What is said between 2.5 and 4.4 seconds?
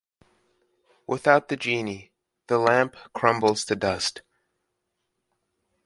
lamp crumbles to dust.